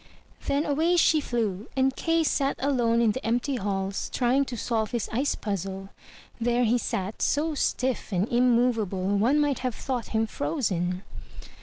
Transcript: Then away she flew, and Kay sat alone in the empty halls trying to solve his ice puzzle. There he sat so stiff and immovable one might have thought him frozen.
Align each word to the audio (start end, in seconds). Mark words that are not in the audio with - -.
Then 0.47 0.65
away 0.65 0.97
she 0.97 1.21
flew, 1.21 1.67
and 1.77 1.95
Kay 1.95 2.23
sat 2.23 2.55
alone 2.57 3.03
in 3.03 3.11
the 3.11 3.23
empty 3.23 3.57
halls 3.57 4.09
trying 4.11 4.45
to 4.45 4.57
solve 4.57 4.89
his 4.89 5.07
ice 5.11 5.35
puzzle. 5.35 5.89
There 6.39 6.63
he 6.63 6.79
sat 6.79 7.21
so 7.21 7.53
stiff 7.53 8.11
and 8.11 8.27
immovable 8.29 9.05
one 9.15 9.39
might 9.39 9.59
have 9.59 9.75
thought 9.75 10.07
him 10.07 10.25
frozen. 10.25 11.03